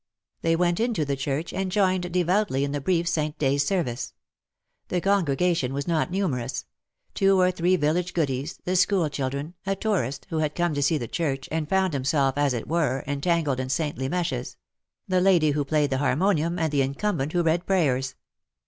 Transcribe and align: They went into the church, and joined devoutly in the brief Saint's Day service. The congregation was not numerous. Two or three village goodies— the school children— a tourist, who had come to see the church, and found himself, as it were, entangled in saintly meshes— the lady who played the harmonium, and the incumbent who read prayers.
They 0.41 0.55
went 0.55 0.79
into 0.79 1.05
the 1.05 1.15
church, 1.15 1.53
and 1.53 1.71
joined 1.71 2.11
devoutly 2.11 2.63
in 2.63 2.71
the 2.71 2.81
brief 2.81 3.07
Saint's 3.07 3.37
Day 3.37 3.59
service. 3.59 4.15
The 4.87 4.99
congregation 4.99 5.75
was 5.75 5.87
not 5.87 6.09
numerous. 6.09 6.65
Two 7.13 7.39
or 7.39 7.51
three 7.51 7.75
village 7.75 8.15
goodies— 8.15 8.57
the 8.65 8.75
school 8.75 9.09
children— 9.09 9.53
a 9.67 9.75
tourist, 9.75 10.25
who 10.31 10.39
had 10.39 10.55
come 10.55 10.73
to 10.73 10.81
see 10.81 10.97
the 10.97 11.07
church, 11.07 11.47
and 11.51 11.69
found 11.69 11.93
himself, 11.93 12.35
as 12.35 12.51
it 12.55 12.67
were, 12.67 13.03
entangled 13.05 13.59
in 13.59 13.69
saintly 13.69 14.09
meshes— 14.09 14.57
the 15.07 15.21
lady 15.21 15.51
who 15.51 15.63
played 15.63 15.91
the 15.91 15.99
harmonium, 15.99 16.57
and 16.57 16.71
the 16.71 16.81
incumbent 16.81 17.33
who 17.33 17.43
read 17.43 17.67
prayers. 17.67 18.15